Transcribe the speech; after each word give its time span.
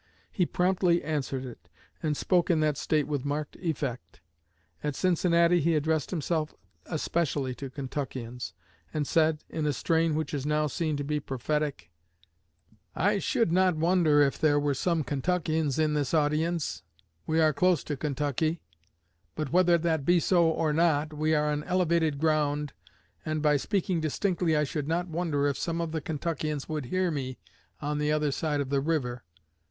He 0.31 0.47
promptly 0.47 1.03
answered 1.03 1.45
it, 1.45 1.69
and 2.01 2.17
spoke 2.17 2.49
in 2.49 2.59
that 2.61 2.75
State 2.75 3.05
with 3.05 3.23
marked 3.23 3.55
effect. 3.57 4.19
At 4.83 4.95
Cincinnati 4.95 5.61
he 5.61 5.75
addressed 5.75 6.09
himself 6.09 6.55
especially 6.87 7.53
to 7.53 7.69
Kentuckians, 7.69 8.55
and 8.91 9.05
said, 9.05 9.43
in 9.47 9.67
a 9.67 9.73
strain 9.73 10.15
which 10.15 10.33
is 10.33 10.43
now 10.43 10.65
seen 10.65 10.97
to 10.97 11.03
be 11.03 11.19
prophetic: 11.19 11.91
I 12.95 13.19
should 13.19 13.51
not 13.51 13.77
wonder 13.77 14.21
if 14.23 14.39
there 14.39 14.59
were 14.59 14.73
some 14.73 15.03
Kentuckians 15.03 15.77
in 15.77 15.93
this 15.93 16.15
audience; 16.15 16.81
we 17.27 17.39
are 17.39 17.53
close 17.53 17.83
to 17.83 17.95
Kentucky; 17.95 18.59
but 19.35 19.53
whether 19.53 19.77
that 19.77 20.03
be 20.03 20.19
so 20.19 20.49
or 20.49 20.73
not, 20.73 21.13
we 21.13 21.35
are 21.35 21.51
on 21.51 21.63
elevated 21.65 22.17
ground, 22.17 22.73
and 23.23 23.39
by 23.43 23.55
speaking 23.55 24.01
distinctly 24.01 24.57
I 24.57 24.63
should 24.63 24.87
not 24.87 25.09
wonder 25.09 25.45
if 25.45 25.59
some 25.59 25.79
of 25.79 25.91
the 25.91 26.01
Kentuckians 26.01 26.67
would 26.67 26.85
hear 26.85 27.11
me 27.11 27.37
on 27.83 27.99
the 27.99 28.11
other 28.11 28.31
side 28.31 28.61
of 28.61 28.71
the 28.71 28.81
river. 28.81 29.23